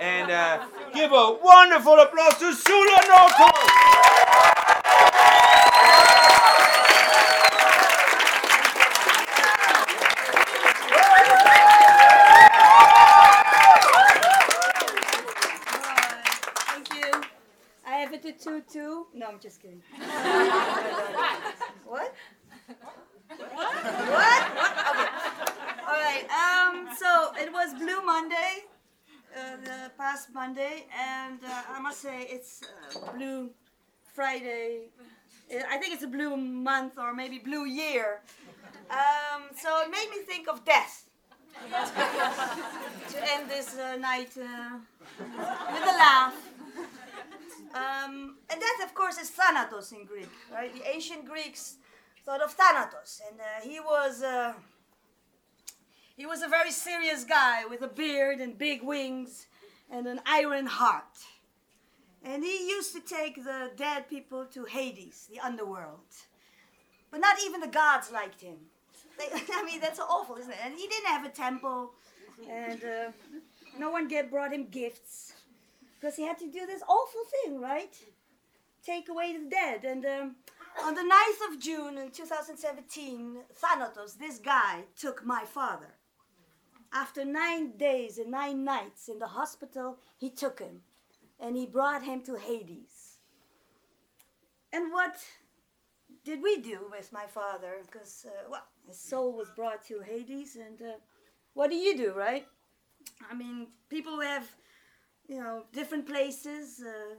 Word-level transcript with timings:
And 0.00 0.30
uh, 0.30 0.64
give 0.94 1.12
a 1.12 1.38
wonderful 1.42 1.98
applause 2.00 2.38
to 2.38 2.54
Sula 2.54 3.00
Noto. 3.06 4.60
Thank 15.60 16.94
you. 16.94 17.10
I 17.86 17.94
have 17.96 18.12
it 18.14 18.22
to 18.22 18.32
two 18.32 18.62
two. 18.72 19.06
No, 19.14 19.26
I'm 19.26 19.40
just 19.40 19.60
kidding. 19.60 19.82
what? 21.86 22.14
What? 23.36 23.74
What? 24.16 24.42
Okay. 24.90 25.10
All 25.86 25.98
right. 26.08 26.24
Um. 26.30 26.88
So 26.96 27.32
it 27.36 27.52
was 27.52 27.74
Blue 27.74 28.02
Monday, 28.04 28.64
uh, 29.40 29.56
the 29.64 29.90
past 29.96 30.28
Monday, 30.34 30.86
and 30.92 31.38
uh, 31.44 31.76
I 31.76 31.80
must 31.80 32.00
say 32.00 32.26
it's 32.30 32.62
uh, 32.62 33.12
Blue 33.16 33.50
Friday. 34.12 34.90
I 35.68 35.76
think 35.78 35.94
it's 35.94 36.04
a 36.04 36.12
blue 36.18 36.36
month 36.36 36.98
or 36.98 37.14
maybe 37.14 37.38
blue 37.38 37.64
year. 37.64 38.20
Um, 38.90 39.42
so 39.56 39.68
it 39.84 39.90
made 39.90 40.08
me 40.10 40.18
think 40.24 40.48
of 40.48 40.64
death. 40.64 41.06
to 43.12 43.32
end 43.34 43.50
this 43.50 43.76
uh, 43.76 43.96
night 43.96 44.30
uh, 44.38 44.78
with 45.18 45.82
a 45.82 45.96
laugh. 46.06 46.36
Um, 47.74 48.36
and 48.50 48.60
that, 48.60 48.76
of 48.84 48.94
course, 48.94 49.18
is 49.18 49.30
Thanatos 49.30 49.92
in 49.92 50.04
Greek, 50.04 50.30
right? 50.52 50.72
The 50.72 50.88
ancient 50.88 51.24
Greeks 51.24 51.76
thought 52.24 52.40
of 52.40 52.52
Thanatos, 52.52 53.20
and 53.26 53.38
he 53.68 53.80
was 53.80 54.22
he 56.20 56.26
was 56.26 56.42
a 56.42 56.48
very 56.48 56.70
serious 56.70 57.24
guy 57.24 57.64
with 57.64 57.80
a 57.80 57.88
beard 57.88 58.40
and 58.40 58.58
big 58.58 58.82
wings 58.82 59.46
and 59.90 60.06
an 60.06 60.20
iron 60.26 60.66
heart. 60.66 61.16
And 62.22 62.44
he 62.44 62.68
used 62.68 62.94
to 62.94 63.00
take 63.00 63.36
the 63.36 63.70
dead 63.74 64.06
people 64.10 64.44
to 64.52 64.66
Hades, 64.66 65.28
the 65.32 65.40
underworld. 65.40 66.12
But 67.10 67.20
not 67.20 67.38
even 67.42 67.62
the 67.62 67.68
gods 67.68 68.12
liked 68.12 68.42
him. 68.42 68.58
They, 69.16 69.28
I 69.54 69.64
mean, 69.64 69.80
that's 69.80 69.98
awful, 69.98 70.36
isn't 70.36 70.50
it? 70.52 70.58
And 70.62 70.74
he 70.74 70.86
didn't 70.88 71.06
have 71.06 71.24
a 71.24 71.30
temple, 71.30 71.94
and 72.46 72.84
uh, 72.84 73.12
no 73.78 73.90
one 73.90 74.06
get, 74.06 74.30
brought 74.30 74.52
him 74.52 74.66
gifts 74.66 75.32
because 75.98 76.16
he 76.16 76.26
had 76.26 76.38
to 76.40 76.50
do 76.50 76.66
this 76.66 76.82
awful 76.82 77.22
thing, 77.32 77.62
right? 77.62 77.96
Take 78.84 79.08
away 79.08 79.38
the 79.38 79.48
dead. 79.48 79.86
And 79.86 80.04
um, 80.04 80.36
on 80.84 80.94
the 80.94 81.00
9th 81.00 81.54
of 81.54 81.62
June 81.62 81.96
in 81.96 82.10
2017, 82.10 83.38
Thanatos, 83.54 84.16
this 84.16 84.38
guy, 84.38 84.82
took 84.98 85.24
my 85.24 85.44
father. 85.46 85.94
After 86.92 87.24
nine 87.24 87.76
days 87.76 88.18
and 88.18 88.30
nine 88.30 88.64
nights 88.64 89.08
in 89.08 89.18
the 89.18 89.28
hospital, 89.28 89.98
he 90.18 90.30
took 90.30 90.58
him 90.58 90.82
and 91.38 91.56
he 91.56 91.66
brought 91.66 92.02
him 92.02 92.22
to 92.22 92.34
Hades. 92.34 93.18
And 94.72 94.92
what 94.92 95.16
did 96.24 96.42
we 96.42 96.58
do 96.58 96.80
with 96.90 97.12
my 97.12 97.26
father? 97.26 97.78
Because, 97.84 98.26
uh, 98.28 98.48
well, 98.50 98.66
his 98.86 98.98
soul 98.98 99.36
was 99.36 99.48
brought 99.56 99.84
to 99.86 100.00
Hades, 100.00 100.56
and 100.56 100.80
uh, 100.80 100.94
what 101.54 101.70
do 101.70 101.76
you 101.76 101.96
do, 101.96 102.12
right? 102.12 102.46
I 103.30 103.34
mean, 103.34 103.68
people 103.88 104.20
have, 104.20 104.48
you 105.28 105.38
know, 105.38 105.64
different 105.72 106.06
places. 106.06 106.82
Uh, 106.86 107.14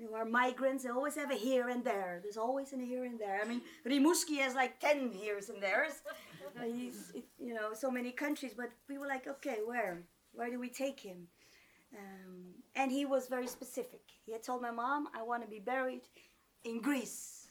who 0.00 0.14
are 0.14 0.24
migrants, 0.24 0.84
they 0.84 0.90
always 0.90 1.14
have 1.16 1.30
a 1.30 1.34
here 1.36 1.68
and 1.68 1.84
there. 1.84 2.20
There's 2.22 2.36
always 2.36 2.72
a 2.72 2.76
here 2.78 3.04
and 3.04 3.18
there. 3.18 3.40
I 3.42 3.48
mean, 3.48 3.62
Rimouski 3.86 4.38
has 4.38 4.54
like 4.54 4.80
10 4.80 5.12
here's 5.12 5.48
and 5.50 5.62
there's. 5.62 5.92
It- 7.14 7.24
you 7.38 7.52
know, 7.54 7.72
so 7.74 7.90
many 7.90 8.12
countries, 8.12 8.52
but 8.56 8.70
we 8.88 8.96
were 8.98 9.06
like, 9.06 9.26
okay, 9.26 9.58
where? 9.64 10.02
Where 10.32 10.50
do 10.50 10.58
we 10.58 10.68
take 10.68 11.00
him? 11.00 11.26
Um, 11.96 12.54
and 12.74 12.90
he 12.90 13.04
was 13.04 13.28
very 13.28 13.46
specific. 13.46 14.00
He 14.24 14.32
had 14.32 14.42
told 14.42 14.62
my 14.62 14.70
mom, 14.70 15.08
I 15.18 15.22
want 15.22 15.42
to 15.44 15.48
be 15.48 15.58
buried 15.60 16.02
in 16.64 16.80
Greece, 16.80 17.48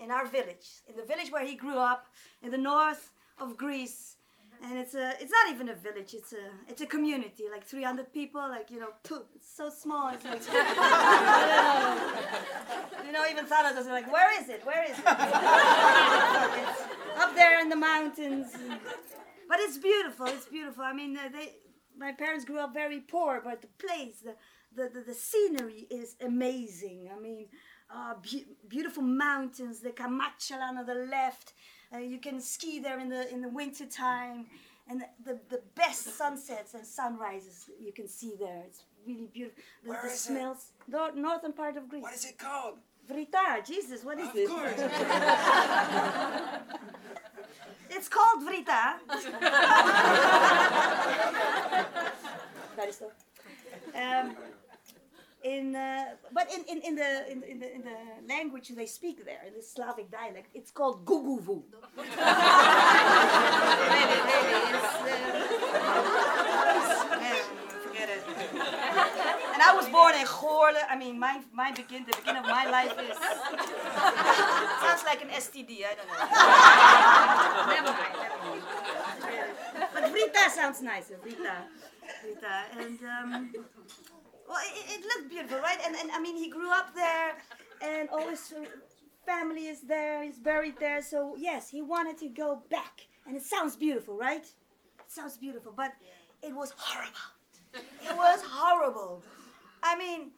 in 0.00 0.10
our 0.10 0.26
village, 0.26 0.68
in 0.88 0.96
the 0.96 1.04
village 1.04 1.30
where 1.32 1.44
he 1.46 1.54
grew 1.54 1.78
up, 1.78 2.06
in 2.42 2.50
the 2.50 2.58
north 2.58 3.12
of 3.40 3.56
Greece. 3.56 4.16
And 4.62 4.78
it's 4.78 4.94
a, 4.94 5.12
it's 5.20 5.30
not 5.30 5.52
even 5.54 5.68
a 5.68 5.74
village. 5.74 6.14
It's 6.14 6.32
a, 6.32 6.50
it's 6.68 6.80
a 6.82 6.86
community, 6.86 7.44
like 7.50 7.64
300 7.64 8.12
people. 8.12 8.40
Like 8.40 8.70
you 8.70 8.80
know, 8.80 8.88
it's 9.36 9.56
so 9.56 9.70
small. 9.70 10.10
It's 10.12 10.24
like, 10.24 10.42
you 13.06 13.12
know, 13.12 13.24
even 13.30 13.46
Thanatos 13.46 13.86
are 13.86 13.92
like, 13.92 14.10
where 14.12 14.32
is 14.40 14.48
it? 14.48 14.66
Where 14.66 14.82
is 14.84 14.98
it? 14.98 15.06
up 17.18 17.34
there 17.34 17.60
in 17.60 17.68
the 17.68 17.76
mountains. 17.76 18.52
But 19.48 19.58
it's 19.60 19.78
beautiful. 19.78 20.26
It's 20.26 20.46
beautiful. 20.46 20.84
I 20.84 20.92
mean, 20.92 21.14
they, 21.14 21.54
my 21.96 22.12
parents 22.12 22.44
grew 22.44 22.58
up 22.58 22.74
very 22.74 23.00
poor, 23.00 23.40
but 23.42 23.62
the 23.62 23.68
place, 23.78 24.20
the, 24.24 24.34
the, 24.74 24.90
the, 24.92 25.00
the 25.00 25.14
scenery 25.14 25.86
is 25.90 26.16
amazing. 26.24 27.08
I 27.14 27.20
mean, 27.20 27.46
uh, 27.94 28.14
be- 28.22 28.46
beautiful 28.68 29.02
mountains, 29.02 29.80
the 29.80 29.90
Kaimaktsalan 29.90 30.78
on 30.78 30.86
the 30.86 30.94
left. 30.94 31.54
Uh, 31.94 31.98
you 31.98 32.18
can 32.18 32.40
ski 32.40 32.80
there 32.80 32.98
in 32.98 33.08
the 33.08 33.32
in 33.32 33.40
the 33.40 33.48
winter 33.48 33.86
time, 33.86 34.46
and 34.88 35.00
the, 35.00 35.06
the, 35.24 35.38
the 35.48 35.60
best 35.74 36.16
sunsets 36.16 36.74
and 36.74 36.84
sunrises 36.86 37.70
you 37.80 37.92
can 37.92 38.06
see 38.08 38.34
there. 38.38 38.62
It's 38.66 38.84
really 39.06 39.28
beautiful. 39.32 39.62
The, 39.84 39.88
Where 39.90 40.02
the 40.02 40.08
is 40.08 40.14
it? 40.14 40.18
smells, 40.18 40.72
nor- 40.86 41.12
northern 41.14 41.52
part 41.52 41.76
of 41.78 41.88
Greece. 41.88 42.02
What 42.02 42.14
is 42.14 42.24
it 42.26 42.38
called? 42.38 42.78
Vrita, 43.10 43.64
Jesus, 43.66 44.04
what 44.04 44.18
is 44.18 44.28
Of 44.28 44.34
this? 44.34 44.50
course. 44.50 44.74
It's 47.90 48.06
called 48.08 48.42
Vrita. 48.46 48.98
That 52.76 52.88
is 52.88 52.96
so. 52.98 53.10
Um, 53.94 54.36
in, 55.44 55.76
uh, 55.76 56.04
but 56.32 56.52
in, 56.52 56.64
in, 56.64 56.82
in, 56.82 56.96
the, 56.96 57.30
in, 57.30 57.42
in, 57.44 57.60
the, 57.60 57.74
in 57.74 57.82
the 57.82 57.96
language 58.28 58.68
they 58.68 58.86
speak 58.86 59.24
there, 59.24 59.42
in 59.46 59.54
the 59.54 59.62
Slavic 59.62 60.10
dialect, 60.10 60.48
it's 60.54 60.70
called 60.70 61.04
Guguvu. 61.04 61.62
maybe, 61.96 62.14
maybe. 64.28 64.54
It's, 64.68 64.84
uh, 65.04 65.58
forget 67.86 68.08
it. 68.14 68.22
And 69.54 69.62
I 69.62 69.74
was 69.76 69.88
born 69.88 70.14
in 70.14 70.26
Goirle. 70.26 70.82
I 70.88 70.96
mean, 70.96 71.18
my, 71.18 71.40
my 71.52 71.72
begin, 71.72 72.04
the 72.04 72.16
beginning 72.16 72.42
of 72.42 72.48
my 72.48 72.68
life 72.70 72.98
is. 72.98 73.16
sounds 74.82 75.04
like 75.04 75.22
an 75.22 75.28
STD, 75.28 75.84
I 75.84 75.94
don't 75.94 76.08
know. 76.08 76.18
never 77.74 77.92
mind, 77.92 78.14
never 78.18 78.38
mind. 78.44 78.62
But 79.94 80.12
Rita 80.12 80.50
sounds 80.50 80.82
nicer, 80.82 81.18
Rita. 81.24 81.62
Rita. 82.24 82.64
And, 82.78 82.98
um, 83.04 83.52
well, 84.48 84.58
it, 84.74 85.00
it 85.00 85.04
looked 85.04 85.30
beautiful, 85.30 85.58
right? 85.58 85.78
And, 85.84 85.94
and 85.96 86.10
I 86.10 86.20
mean, 86.20 86.36
he 86.36 86.48
grew 86.48 86.72
up 86.72 86.94
there, 86.94 87.36
and 87.82 88.08
all 88.08 88.28
his 88.28 88.52
family 89.26 89.66
is 89.66 89.82
there, 89.82 90.22
he's 90.22 90.38
buried 90.38 90.78
there. 90.80 91.02
So, 91.02 91.34
yes, 91.36 91.68
he 91.68 91.82
wanted 91.82 92.16
to 92.18 92.28
go 92.28 92.62
back. 92.70 93.06
And 93.26 93.36
it 93.36 93.42
sounds 93.42 93.76
beautiful, 93.76 94.16
right? 94.16 94.44
It 94.44 95.08
sounds 95.08 95.36
beautiful, 95.36 95.72
but 95.76 95.92
it 96.42 96.54
was 96.54 96.72
horrible. 96.76 97.12
It 97.74 98.16
was 98.16 98.40
horrible. 98.42 99.22
I 99.82 99.96
mean, 99.98 100.30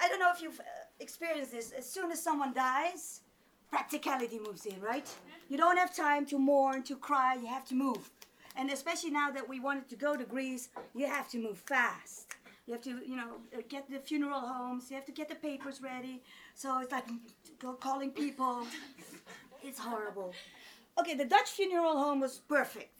I 0.00 0.08
don't 0.08 0.20
know 0.20 0.30
if 0.34 0.40
you've 0.40 0.60
uh, 0.60 0.64
experienced 1.00 1.52
this. 1.52 1.72
As 1.72 1.90
soon 1.90 2.12
as 2.12 2.22
someone 2.22 2.54
dies, 2.54 3.20
practicality 3.68 4.38
moves 4.38 4.64
in, 4.66 4.80
right? 4.80 5.08
You 5.48 5.56
don't 5.56 5.76
have 5.76 5.94
time 5.94 6.24
to 6.26 6.38
mourn, 6.38 6.84
to 6.84 6.96
cry, 6.96 7.34
you 7.34 7.46
have 7.46 7.64
to 7.66 7.74
move. 7.74 8.10
And 8.56 8.70
especially 8.70 9.10
now 9.10 9.32
that 9.32 9.48
we 9.48 9.58
wanted 9.58 9.88
to 9.88 9.96
go 9.96 10.16
to 10.16 10.24
Greece, 10.24 10.68
you 10.94 11.06
have 11.06 11.28
to 11.30 11.38
move 11.38 11.58
fast. 11.58 12.36
You 12.66 12.72
have 12.72 12.82
to, 12.82 13.00
you 13.06 13.16
know, 13.16 13.36
uh, 13.56 13.60
get 13.68 13.90
the 13.90 13.98
funeral 13.98 14.40
homes, 14.40 14.90
you 14.90 14.96
have 14.96 15.04
to 15.06 15.12
get 15.12 15.28
the 15.28 15.34
papers 15.34 15.82
ready. 15.82 16.22
So 16.54 16.80
it's 16.80 16.92
like 16.92 17.06
go 17.58 17.74
calling 17.74 18.10
people. 18.10 18.66
It's 19.62 19.78
horrible. 19.78 20.32
Okay, 20.98 21.14
the 21.14 21.24
Dutch 21.24 21.50
funeral 21.50 21.98
home 21.98 22.20
was 22.20 22.38
perfect. 22.48 22.90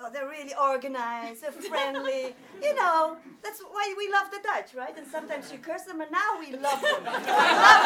Well, 0.00 0.12
they're 0.12 0.28
really 0.28 0.54
organized, 0.54 1.42
they're 1.42 1.52
friendly. 1.52 2.34
You 2.62 2.74
know, 2.74 3.16
that's 3.42 3.60
why 3.60 3.94
we 3.96 4.10
love 4.10 4.30
the 4.32 4.40
Dutch, 4.42 4.74
right? 4.74 4.96
And 4.96 5.06
sometimes 5.06 5.52
you 5.52 5.58
curse 5.58 5.82
them, 5.82 6.00
and 6.00 6.10
now 6.10 6.30
we 6.40 6.52
love 6.56 6.82
them. 6.82 7.02
We 7.04 7.10
love 7.10 7.84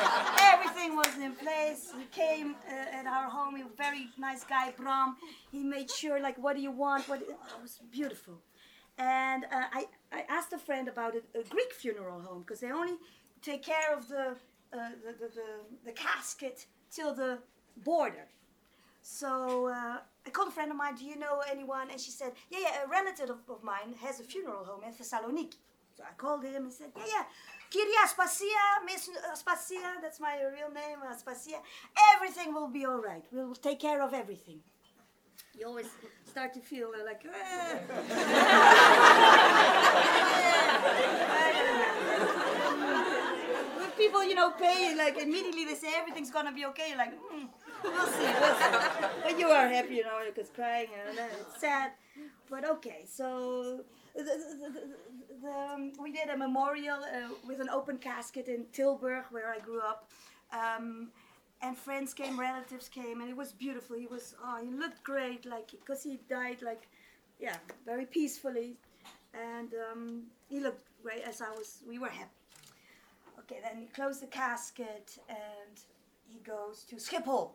them. 0.00 0.34
Everything 0.52 0.96
was 0.96 1.16
in 1.20 1.32
place. 1.32 1.92
He 1.98 2.06
came 2.12 2.54
uh, 2.68 2.98
at 2.98 3.06
our 3.06 3.28
home. 3.28 3.56
A 3.56 3.64
very 3.76 4.08
nice 4.18 4.44
guy, 4.44 4.72
Bram. 4.76 5.16
He 5.50 5.64
made 5.64 5.90
sure, 5.90 6.20
like, 6.20 6.38
what 6.38 6.54
do 6.54 6.62
you 6.62 6.70
want? 6.70 7.08
What? 7.08 7.22
It 7.22 7.36
was 7.60 7.80
beautiful. 7.90 8.34
And 8.98 9.44
uh, 9.46 9.64
I, 9.72 9.86
I 10.14 10.24
asked 10.28 10.52
a 10.52 10.58
friend 10.58 10.86
about 10.88 11.12
a, 11.16 11.22
a 11.38 11.44
Greek 11.54 11.72
funeral 11.72 12.20
home 12.20 12.40
because 12.42 12.60
they 12.60 12.70
only 12.70 12.96
take 13.42 13.62
care 13.62 13.90
of 13.96 14.08
the, 14.08 14.26
uh, 14.72 14.90
the, 15.04 15.12
the, 15.20 15.28
the, 15.38 15.48
the 15.86 15.92
casket 15.92 16.66
till 16.90 17.14
the 17.14 17.38
border. 17.84 18.26
So 19.02 19.68
uh, 19.68 19.98
I 20.26 20.30
called 20.30 20.48
a 20.48 20.52
friend 20.52 20.70
of 20.70 20.76
mine, 20.76 20.94
do 20.94 21.04
you 21.04 21.18
know 21.18 21.42
anyone? 21.50 21.90
And 21.90 22.00
she 22.00 22.10
said, 22.10 22.32
yeah, 22.50 22.60
yeah, 22.62 22.84
a 22.84 22.88
relative 22.88 23.28
of, 23.30 23.40
of 23.48 23.62
mine 23.62 23.94
has 24.00 24.20
a 24.20 24.24
funeral 24.24 24.64
home 24.64 24.82
in 24.86 24.92
Thessaloniki. 24.92 25.58
So 25.96 26.02
I 26.02 26.14
called 26.16 26.42
him 26.44 26.64
and 26.64 26.72
said, 26.72 26.90
yeah, 26.96 27.04
yeah, 27.14 27.24
Kyria 27.72 28.04
Spasia, 28.14 28.64
Miss 28.86 29.10
Spasia, 29.42 30.00
that's 30.02 30.20
my 30.20 30.36
real 30.56 30.70
name, 30.72 30.98
uh, 31.06 31.14
Spasia. 31.14 31.58
Everything 32.14 32.54
will 32.54 32.68
be 32.68 32.84
all 32.84 33.00
right. 33.00 33.24
We'll 33.30 33.54
take 33.54 33.80
care 33.80 34.02
of 34.02 34.12
everything 34.14 34.60
you 35.58 35.66
always 35.66 35.86
start 36.24 36.52
to 36.54 36.60
feel 36.60 36.90
like, 37.04 37.24
ah. 37.28 37.78
when 43.78 43.90
people, 43.92 44.24
you 44.24 44.34
know, 44.34 44.50
pay, 44.52 44.94
like 44.96 45.16
immediately 45.18 45.64
they 45.64 45.74
say 45.74 45.88
everything's 45.96 46.30
gonna 46.30 46.52
be 46.52 46.64
okay. 46.66 46.88
You're 46.88 46.98
like, 46.98 47.14
mm, 47.14 47.48
we'll 47.84 48.06
see. 48.06 48.22
We'll 48.40 48.54
see. 48.56 48.66
but 49.22 49.38
you 49.38 49.46
are 49.46 49.68
happy, 49.68 49.94
you 49.96 50.04
know, 50.04 50.18
because 50.26 50.50
crying 50.50 50.88
and 51.08 51.18
it's 51.18 51.60
sad. 51.60 51.92
But 52.50 52.68
okay, 52.68 53.04
so. 53.06 53.84
The, 54.16 54.22
the, 54.22 54.70
the, 55.42 55.48
um, 55.48 55.92
we 56.00 56.12
did 56.12 56.28
a 56.28 56.36
memorial 56.36 56.98
uh, 57.02 57.34
with 57.46 57.60
an 57.60 57.68
open 57.68 57.98
casket 57.98 58.46
in 58.46 58.66
Tilburg, 58.72 59.24
where 59.30 59.50
I 59.50 59.58
grew 59.58 59.80
up. 59.80 60.08
Um, 60.52 61.10
and 61.64 61.78
friends 61.78 62.12
came, 62.12 62.38
relatives 62.38 62.88
came, 62.88 63.20
and 63.22 63.30
it 63.30 63.36
was 63.36 63.52
beautiful. 63.52 63.96
He 63.96 64.06
was, 64.06 64.34
oh, 64.44 64.58
he 64.62 64.70
looked 64.70 65.02
great, 65.02 65.46
like, 65.46 65.70
because 65.70 66.02
he 66.02 66.20
died, 66.28 66.58
like, 66.60 66.88
yeah, 67.40 67.56
very 67.86 68.04
peacefully. 68.04 68.76
And 69.32 69.70
um, 69.90 70.22
he 70.48 70.60
looked 70.60 70.86
great 71.02 71.22
as 71.22 71.40
I 71.40 71.50
was, 71.50 71.78
we 71.88 71.98
were 71.98 72.08
happy. 72.08 72.30
Okay, 73.40 73.60
then 73.62 73.80
he 73.80 73.86
closed 73.86 74.22
the 74.22 74.26
casket 74.26 75.18
and 75.28 75.76
he 76.28 76.38
goes 76.40 76.84
to 76.90 76.96
Schiphol. 76.96 77.52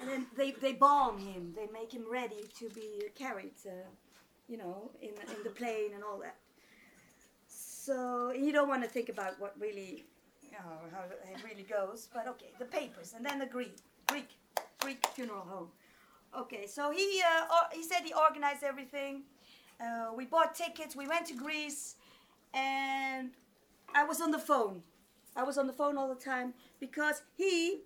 and 0.00 0.08
then 0.08 0.26
they, 0.36 0.52
they 0.52 0.74
balm 0.74 1.18
him, 1.18 1.54
they 1.56 1.66
make 1.72 1.92
him 1.92 2.04
ready 2.10 2.44
to 2.58 2.68
be 2.70 3.04
carried, 3.14 3.54
uh, 3.66 3.88
you 4.48 4.58
know, 4.58 4.90
in, 5.00 5.10
in 5.34 5.42
the 5.44 5.50
plane 5.50 5.92
and 5.94 6.04
all 6.04 6.18
that. 6.18 6.36
So 7.48 8.32
you 8.32 8.52
don't 8.52 8.68
want 8.68 8.82
to 8.82 8.88
think 8.88 9.08
about 9.08 9.40
what 9.40 9.54
really, 9.58 10.04
know, 10.52 10.78
how 10.92 11.04
it 11.04 11.44
really 11.44 11.62
goes, 11.64 12.08
but 12.12 12.26
okay, 12.28 12.50
the 12.58 12.64
papers 12.64 13.14
and 13.16 13.24
then 13.24 13.38
the 13.38 13.46
Greek, 13.46 13.76
Greek, 14.06 14.28
Greek 14.80 15.06
funeral 15.08 15.40
home. 15.42 15.68
Okay, 16.38 16.66
so 16.66 16.90
he 16.90 17.22
uh, 17.22 17.44
or- 17.44 17.70
he 17.72 17.82
said 17.82 18.00
he 18.04 18.12
organized 18.12 18.62
everything. 18.62 19.22
Uh, 19.80 20.12
we 20.16 20.24
bought 20.26 20.54
tickets. 20.54 20.94
We 20.96 21.06
went 21.06 21.26
to 21.26 21.34
Greece, 21.34 21.96
and 22.52 23.30
I 23.94 24.04
was 24.04 24.20
on 24.20 24.30
the 24.30 24.38
phone. 24.38 24.82
I 25.36 25.42
was 25.44 25.56
on 25.56 25.66
the 25.66 25.72
phone 25.72 25.96
all 25.96 26.08
the 26.08 26.20
time 26.20 26.52
because 26.80 27.22
he, 27.36 27.82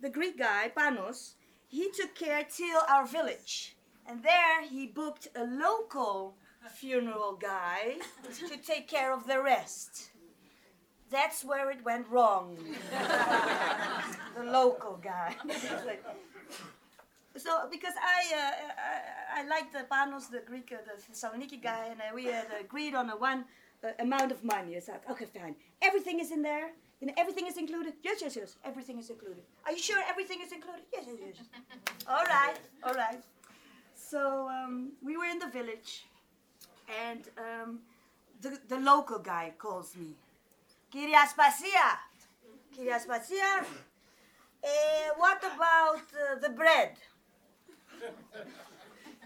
the 0.00 0.08
Greek 0.08 0.38
guy, 0.38 0.70
Panos, 0.76 1.32
he 1.66 1.90
took 1.90 2.14
care 2.14 2.44
till 2.48 2.80
our 2.88 3.06
village. 3.06 3.76
And 4.06 4.22
there 4.22 4.62
he 4.62 4.86
booked 4.86 5.28
a 5.34 5.44
local 5.44 6.36
funeral 6.70 7.32
guy 7.40 7.96
to 8.48 8.56
take 8.56 8.86
care 8.88 9.12
of 9.12 9.26
the 9.26 9.42
rest. 9.42 10.10
That's 11.12 11.44
where 11.44 11.70
it 11.70 11.84
went 11.84 12.08
wrong. 12.08 12.56
the 14.36 14.44
local 14.44 14.98
guy. 15.02 15.36
So 17.34 17.50
because 17.70 17.94
I, 17.96 18.20
uh, 18.36 19.40
I 19.40 19.40
I 19.40 19.48
liked 19.48 19.72
the 19.72 19.84
Panos, 19.90 20.30
the 20.30 20.42
Greek, 20.50 20.70
uh, 20.70 20.76
the 20.84 20.94
Thessaloniki 21.00 21.62
guy, 21.62 21.86
and 21.92 21.98
uh, 21.98 22.14
we 22.14 22.24
had 22.26 22.46
agreed 22.60 22.94
on 22.94 23.08
a 23.08 23.16
one 23.16 23.46
uh, 23.82 23.88
amount 24.00 24.32
of 24.32 24.44
money. 24.44 24.74
It's 24.74 24.88
like 24.88 25.08
okay, 25.10 25.24
fine. 25.24 25.56
Everything 25.80 26.20
is 26.20 26.30
in 26.30 26.42
there. 26.42 26.72
You 27.00 27.06
know, 27.06 27.14
everything 27.16 27.46
is 27.46 27.56
included. 27.56 27.94
Yes, 28.02 28.18
yes, 28.20 28.36
yes. 28.36 28.56
Everything 28.66 28.98
is 28.98 29.08
included. 29.08 29.44
Are 29.64 29.72
you 29.72 29.78
sure 29.78 30.00
everything 30.08 30.40
is 30.44 30.52
included? 30.52 30.84
Yes, 30.92 31.04
yes, 31.08 31.18
yes. 31.24 31.36
all 32.06 32.26
right, 32.36 32.58
all 32.84 32.94
right. 33.04 33.22
So 33.96 34.50
um, 34.50 34.92
we 35.02 35.16
were 35.16 35.24
in 35.34 35.38
the 35.38 35.48
village, 35.48 36.04
and 37.08 37.22
um, 37.38 37.80
the 38.42 38.58
the 38.68 38.78
local 38.78 39.20
guy 39.20 39.54
calls 39.56 39.96
me. 39.96 40.10
Kyria 40.92 41.24
Spasia. 41.26 41.98
Kyria 42.76 42.98
Spasia. 43.00 43.64
Uh, 44.64 44.68
what 45.16 45.42
about 45.42 45.96
uh, 45.96 46.38
the 46.40 46.50
bread? 46.50 46.96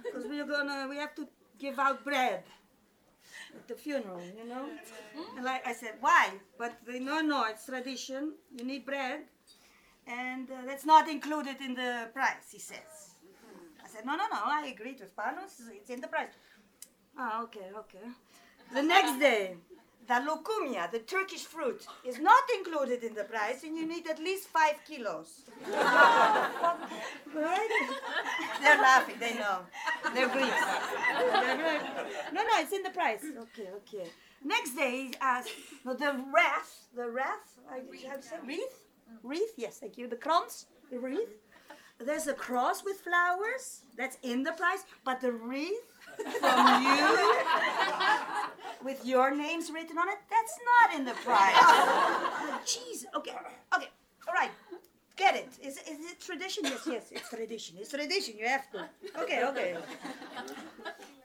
Because 0.03 0.25
we're 0.29 0.47
gonna, 0.47 0.87
we 0.89 0.97
have 0.97 1.15
to 1.17 1.27
give 1.59 1.79
out 1.79 2.05
bread 2.05 2.45
at 3.55 3.69
the 3.69 3.75
funeral, 3.75 4.23
you 4.39 4.49
know? 4.49 4.67
And 5.37 5.45
like 5.45 5.67
I 5.67 5.73
said, 5.73 5.95
why? 6.01 6.31
But 6.59 6.79
they 6.87 7.01
no, 7.01 7.21
no, 7.21 7.45
it's 7.45 7.67
tradition. 7.67 8.35
You 8.57 8.65
need 8.65 8.87
bread, 8.87 9.21
and 10.07 10.51
uh, 10.51 10.55
that's 10.67 10.87
not 10.87 11.09
included 11.09 11.57
in 11.61 11.75
the 11.75 12.09
price. 12.15 12.53
He 12.53 12.59
says. 12.59 13.17
I 13.85 13.89
said, 13.89 14.05
no, 14.05 14.17
no, 14.17 14.25
no. 14.31 14.41
I 14.45 14.73
agreed 14.75 15.01
with 15.01 15.15
Panos. 15.17 15.61
It's 15.73 15.91
in 15.91 16.01
the 16.01 16.09
price. 16.09 16.29
Ah, 17.19 17.43
okay, 17.45 17.71
okay. 17.77 18.07
The 18.75 18.83
next 18.83 19.19
day, 19.19 19.57
the 20.07 20.15
loukoumia, 20.15 20.91
the 20.91 21.01
Turkish 21.01 21.45
fruit, 21.45 21.87
is 22.05 22.19
not 22.19 22.43
included 22.59 23.03
in 23.03 23.15
the 23.15 23.25
price, 23.25 23.63
and 23.65 23.77
you 23.77 23.87
need 23.87 24.07
at 24.07 24.19
least 24.19 24.49
five 24.49 24.77
kilos. 24.87 25.43
right? 27.35 27.69
They're 28.63 28.81
laughing. 28.81 29.17
They 29.19 29.35
know. 29.35 29.59
They're 30.15 30.29
Greeks. 30.29 30.61
No, 32.33 32.43
no, 32.43 32.51
it's 32.63 32.73
in 32.73 32.83
the 32.83 32.91
price. 32.91 33.25
Okay, 33.25 33.69
okay. 33.77 34.11
Next 34.45 34.77
day, 34.77 35.09
he 35.09 35.15
asked, 35.21 35.51
no, 35.85 35.95
the 35.95 36.13
wreath, 36.33 36.87
the 36.95 37.09
wreath, 37.09 37.59
I 37.71 37.81
how 38.09 38.17
to 38.17 38.23
say 38.23 38.37
wreath, 38.45 38.85
wreath. 39.23 39.55
Yes, 39.57 39.79
thank 39.79 39.99
you. 39.99 40.07
The 40.07 40.17
crowns, 40.17 40.67
the 40.91 40.99
wreath. 40.99 41.29
There's 41.99 42.27
a 42.27 42.35
cross 42.35 42.85
with 42.85 43.01
flowers. 43.01 43.81
That's 43.97 44.19
in 44.23 44.43
the 44.43 44.53
price, 44.53 44.85
but 45.05 45.21
the 45.21 45.33
wreath 45.33 45.96
from 46.41 46.83
you 46.87 47.17
with 48.85 49.05
your 49.05 49.35
names 49.35 49.71
written 49.71 49.99
on 49.99 50.09
it, 50.09 50.19
that's 50.31 50.59
not 50.71 50.99
in 50.99 51.05
the 51.05 51.15
prize. 51.25 51.55
Jeez. 52.65 53.05
Okay. 53.15 53.33
Okay. 53.75 53.89
All 54.29 54.35
right. 54.35 54.51
Get 55.17 55.35
it. 55.35 55.49
Is, 55.63 55.79
is 55.79 56.11
it 56.13 56.21
tradition? 56.21 56.65
Yes, 56.65 56.83
yes. 56.87 57.05
It's 57.11 57.29
tradition. 57.31 57.77
It's 57.81 57.91
tradition. 57.91 58.35
You 58.39 58.47
have 58.47 58.71
to. 58.73 58.89
Okay, 59.23 59.45
okay. 59.45 59.77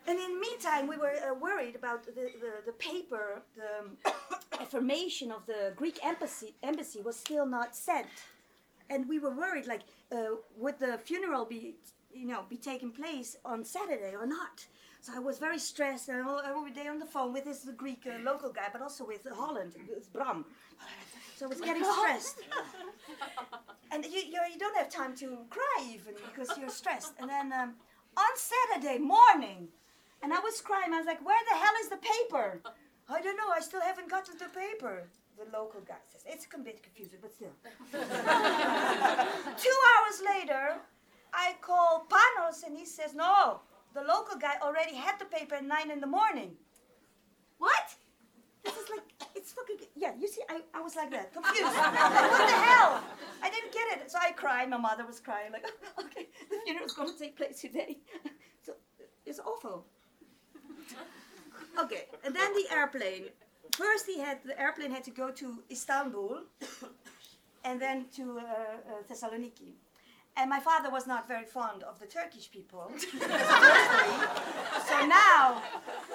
And 0.08 0.18
in 0.20 0.34
the 0.36 0.40
meantime, 0.40 0.88
we 0.88 0.98
were 0.98 1.14
uh, 1.14 1.34
worried 1.36 1.76
about 1.76 2.06
the, 2.06 2.12
the, 2.14 2.54
the 2.66 2.72
paper, 2.74 3.42
the 3.56 4.12
affirmation 4.60 5.32
of 5.32 5.46
the 5.46 5.74
Greek 5.76 6.00
embassy, 6.04 6.56
embassy 6.64 7.02
was 7.02 7.18
still 7.18 7.46
not 7.46 7.76
sent. 7.76 8.08
And 8.90 9.08
we 9.08 9.20
were 9.20 9.36
worried, 9.36 9.68
like, 9.68 9.82
uh, 10.12 10.36
would 10.58 10.80
the 10.80 10.98
funeral 10.98 11.46
be, 11.46 11.76
you 12.13 12.28
know, 12.28 12.44
be 12.50 12.58
taking 12.58 12.92
place 12.92 13.38
on 13.46 13.63
Saturday 13.63 14.13
or 14.16 14.25
not? 14.25 14.66
So 15.02 15.13
I 15.16 15.19
was 15.19 15.40
very 15.40 15.58
stressed 15.58 16.10
and 16.10 16.28
all, 16.28 16.40
every 16.40 16.72
day 16.72 16.88
on 16.88 17.00
the 17.00 17.08
phone 17.08 17.34
with 17.34 17.46
this 17.46 17.68
Greek 17.75 18.06
uh, 18.06 18.19
local 18.24 18.52
guy, 18.52 18.68
but 18.72 18.81
also 18.84 19.04
with 19.06 19.25
Holland, 19.36 19.74
with 19.90 20.13
Bram. 20.13 20.46
So 21.36 21.48
I 21.48 21.50
was 21.50 21.60
getting 21.60 21.84
stressed. 21.98 22.40
And 23.92 24.06
you, 24.06 24.19
you, 24.19 24.40
you 24.54 24.60
don't 24.60 24.78
have 24.78 24.90
time 24.90 25.16
to 25.18 25.40
cry 25.50 25.88
even 25.92 26.13
because 26.25 26.56
you're 26.58 26.69
stressed. 26.69 27.13
And 27.19 27.28
then 27.28 27.52
um, 27.52 27.74
on 28.16 28.34
Saturday 28.36 29.00
morning, 29.00 29.69
and 30.22 30.31
I 30.31 30.40
was 30.40 30.62
crying, 30.62 30.94
I 30.94 30.98
was 30.98 31.07
like, 31.07 31.25
where 31.25 31.44
the 31.50 31.57
hell 31.57 31.74
is 31.81 31.90
the 31.90 31.98
paper? 31.98 32.62
I 33.10 33.22
don't 33.22 33.35
know, 33.38 33.50
I 33.54 33.59
still 33.59 33.81
haven't 33.81 34.09
gotten 34.09 34.38
the 34.38 34.45
paper. 34.45 35.09
The 35.38 35.45
local 35.57 35.81
guy 35.81 35.95
says, 36.12 36.24
it's 36.28 36.45
a 36.54 36.59
bit 36.59 36.83
confusing, 36.83 37.19
but 37.21 37.33
still. 37.33 37.54
Two 37.92 39.78
hours 39.90 40.21
later, 40.24 40.76
I 41.33 41.56
call 41.61 42.07
Panos 42.09 42.64
and 42.66 42.78
he 42.78 42.85
says, 42.85 43.14
no, 43.14 43.61
the 43.94 44.02
local 44.02 44.38
guy 44.38 44.56
already 44.61 44.95
had 44.95 45.19
the 45.19 45.26
paper 45.26 45.56
at 45.56 45.66
nine 45.66 45.92
in 45.92 46.00
the 46.00 46.07
morning. 46.07 46.52
What? 47.57 47.95
This 48.64 48.76
is 48.76 48.90
like, 48.90 49.04
it's 49.35 49.52
fucking, 49.54 49.78
yeah, 49.95 50.11
you 50.19 50.28
see, 50.28 50.42
I, 50.50 50.61
I 50.73 50.81
was 50.81 50.95
like 50.95 51.09
that, 51.11 51.33
confused. 51.33 51.64
what 51.64 51.73
the 51.73 52.54
hell? 52.54 53.04
I 53.42 53.50
didn't 53.50 53.73
get 53.73 54.00
it. 54.00 54.11
So 54.11 54.19
I 54.21 54.31
cried, 54.31 54.69
my 54.69 54.78
mother 54.78 55.06
was 55.06 55.19
crying, 55.19 55.52
like, 55.52 55.66
okay, 56.00 56.28
the 56.50 56.57
funeral's 56.66 56.94
gonna 56.94 57.11
take 57.18 57.38
place 57.38 57.61
today. 57.61 57.97
So 58.64 58.73
it's 59.26 59.40
awful. 59.40 59.85
Okay, 61.80 62.04
and 62.23 62.35
then 62.35 62.54
the 62.54 62.66
airplane. 62.71 63.30
First, 63.76 64.06
he 64.06 64.19
had 64.19 64.38
the 64.45 64.59
airplane 64.61 64.92
had 64.92 65.04
to 65.06 65.11
go 65.11 65.31
to 65.31 65.64
Istanbul, 65.71 66.42
and 67.64 67.81
then 67.81 68.06
to 68.18 68.40
uh, 68.40 68.44
uh, 68.44 69.02
Thessaloniki. 69.09 69.73
And 70.38 70.50
my 70.50 70.59
father 70.59 70.90
was 70.90 71.06
not 71.07 71.28
very 71.28 71.45
fond 71.45 71.83
of 71.83 72.00
the 72.00 72.06
Turkish 72.06 72.50
people. 72.50 72.90
so 72.97 73.28
now, 75.06 75.61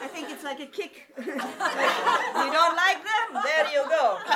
I 0.01 0.09
think 0.09 0.31
it's 0.31 0.43
like 0.43 0.59
a 0.61 0.67
kick. 0.67 1.07
you 1.19 1.25
don't 1.25 2.77
like 2.77 3.05
them? 3.05 3.43
There 3.45 3.69
you 3.73 3.85
go. 3.89 4.19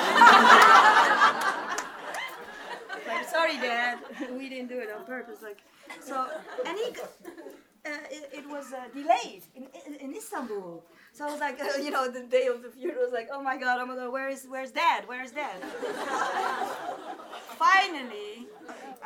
like, 3.07 3.27
sorry, 3.27 3.57
Dad, 3.57 3.97
we 4.37 4.49
didn't 4.49 4.69
do 4.69 4.79
it 4.79 4.89
on 4.95 5.03
purpose. 5.05 5.41
Like, 5.41 5.63
so, 5.99 6.27
and 6.65 6.77
he, 6.77 6.93
uh, 7.83 7.89
it, 8.11 8.29
it 8.31 8.47
was 8.49 8.73
uh, 8.73 8.87
delayed 8.93 9.41
in, 9.55 9.65
in, 9.87 9.95
in 9.95 10.13
Istanbul. 10.15 10.83
So 11.13 11.27
I 11.27 11.31
was 11.31 11.39
like, 11.39 11.59
uh, 11.59 11.81
you 11.81 11.89
know, 11.89 12.07
the 12.09 12.21
day 12.21 12.45
of 12.47 12.61
the 12.61 12.69
funeral, 12.69 13.03
was 13.03 13.11
like, 13.11 13.29
oh 13.33 13.41
my 13.41 13.57
God, 13.57 13.79
oh 13.81 13.87
my 13.87 13.95
God, 13.95 14.11
where 14.13 14.29
is, 14.29 14.45
where's 14.47 14.71
Dad? 14.71 15.05
Where's 15.07 15.31
Dad? 15.31 15.59
Finally, 17.57 18.20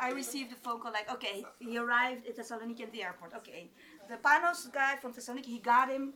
I 0.06 0.10
received 0.10 0.52
a 0.52 0.54
phone 0.54 0.78
call 0.80 0.92
like, 0.92 1.12
okay, 1.12 1.44
he 1.58 1.78
arrived 1.78 2.28
at 2.28 2.36
Thessaloniki 2.36 2.82
at 2.82 2.92
the 2.92 3.02
airport. 3.02 3.34
Okay, 3.34 3.68
the 4.08 4.16
Panos 4.16 4.72
guy 4.72 4.94
from 5.02 5.12
Thessaloniki, 5.12 5.46
he 5.46 5.58
got 5.58 5.88
him, 5.90 6.14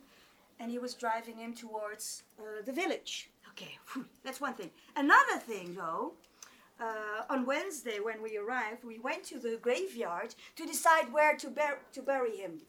and 0.61 0.70
he 0.70 0.78
was 0.78 0.94
driving 0.94 1.37
him 1.37 1.52
towards 1.54 2.23
uh, 2.38 2.62
the 2.64 2.73
village. 2.73 3.30
Okay, 3.49 3.73
that's 4.25 4.40
one 4.40 4.54
thing. 4.54 4.70
Another 4.94 5.38
thing, 5.38 5.75
though, 5.75 6.12
uh, 6.80 7.35
on 7.35 7.44
Wednesday 7.44 7.99
when 7.99 8.23
we 8.23 8.37
arrived, 8.37 8.85
we 8.85 9.00
went 9.00 9.25
to 9.25 9.40
the 9.40 9.59
graveyard 9.61 10.37
to 10.54 10.64
decide 10.64 11.12
where 11.12 11.37
to, 11.37 11.49
bur- 11.50 11.80
to 11.92 12.00
bury 12.00 12.37
him. 12.37 12.61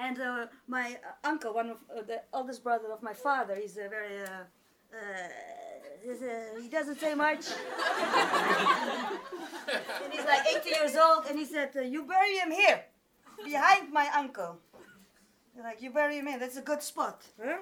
And 0.00 0.20
uh, 0.20 0.46
my 0.66 0.98
uh, 1.08 1.28
uncle, 1.28 1.54
one 1.54 1.70
of 1.70 1.76
uh, 1.96 2.02
the 2.02 2.22
oldest 2.32 2.64
brother 2.64 2.90
of 2.90 3.04
my 3.04 3.14
father, 3.14 3.54
he's 3.54 3.76
a 3.76 3.88
very 3.88 4.18
uh, 6.10 6.60
he 6.60 6.68
doesn't 6.68 6.98
say 6.98 7.14
much. 7.14 7.46
and 10.02 10.12
he's 10.12 10.24
like 10.24 10.46
80 10.58 10.68
years 10.68 10.96
old, 10.96 11.26
and 11.28 11.38
he 11.38 11.44
said, 11.44 11.70
uh, 11.76 11.80
You 11.80 12.04
bury 12.04 12.36
him 12.36 12.50
here, 12.50 12.84
behind 13.44 13.92
my 13.92 14.08
uncle. 14.14 14.58
They're 15.54 15.64
like, 15.64 15.82
You 15.82 15.90
bury 15.90 16.18
him 16.18 16.26
here, 16.26 16.38
that's 16.38 16.56
a 16.56 16.62
good 16.62 16.82
spot. 16.82 17.22
Huh? 17.42 17.58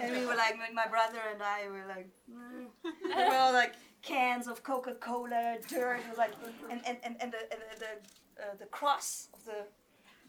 and 0.00 0.16
we 0.16 0.26
were 0.26 0.36
like, 0.36 0.56
my 0.74 0.86
brother 0.86 1.18
and 1.32 1.42
I 1.42 1.68
were 1.68 1.84
like, 1.88 2.08
mm. 2.30 2.66
we 3.04 3.14
were 3.14 3.36
all 3.36 3.52
like 3.52 3.74
cans 4.02 4.46
of 4.46 4.62
Coca 4.62 4.94
Cola, 4.94 5.56
dirt, 5.68 6.00
was 6.08 6.18
like, 6.18 6.32
and, 6.70 6.80
and, 6.86 6.98
and, 7.02 7.16
and 7.20 7.32
the, 7.32 7.38
and 7.50 7.60
the, 7.78 8.42
uh, 8.42 8.54
the 8.58 8.66
cross 8.66 9.28
of 9.34 9.44
the 9.44 9.64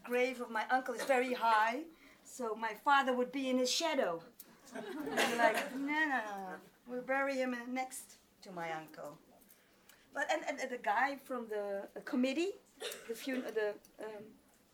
grave 0.03 0.39
of 0.41 0.49
my 0.49 0.63
uncle 0.71 0.93
is 0.93 1.03
very 1.03 1.33
high, 1.33 1.81
so 2.23 2.55
my 2.55 2.73
father 2.83 3.13
would 3.13 3.31
be 3.31 3.49
in 3.49 3.57
his 3.57 3.71
shadow. 3.71 4.21
And 4.75 5.37
like, 5.37 5.75
no, 5.75 5.87
no, 5.87 6.07
no, 6.07 6.55
we'll 6.87 7.01
bury 7.01 7.35
him 7.35 7.55
next 7.71 8.17
to 8.43 8.51
my 8.51 8.71
uncle. 8.71 9.17
But 10.13 10.27
and, 10.31 10.41
and, 10.47 10.59
and 10.59 10.71
the 10.71 10.77
guy 10.77 11.17
from 11.25 11.47
the 11.49 11.87
uh, 11.95 12.01
committee, 12.05 12.51
the 13.07 13.15
fun- 13.15 13.43
the 13.53 13.69
um, 13.99 14.23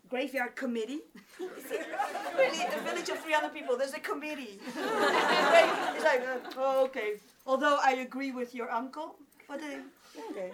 graveyard 0.09 0.55
committee. 0.55 0.99
really, 1.39 2.63
a 2.63 2.81
village 2.81 3.09
of 3.09 3.19
300 3.19 3.53
people. 3.53 3.77
There's 3.77 3.93
a 3.93 3.99
committee. 3.99 4.59
He's 4.65 6.03
like, 6.03 6.21
uh, 6.21 6.51
oh, 6.57 6.85
okay. 6.85 7.13
Although 7.47 7.79
I 7.83 7.93
agree 7.93 8.31
with 8.31 8.53
your 8.53 8.69
uncle, 8.69 9.15
but 9.47 9.61
uh, 9.61 10.29
okay. 10.29 10.51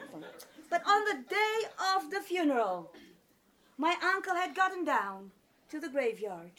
But 0.70 0.84
on 0.88 1.04
the 1.06 1.24
day 1.30 1.56
of 1.96 2.10
the 2.12 2.22
funeral, 2.22 2.92
my 3.78 3.96
uncle 4.04 4.36
had 4.36 4.56
gotten 4.56 4.86
down 4.86 5.32
to 5.70 5.80
the 5.80 5.90
graveyard, 5.90 6.52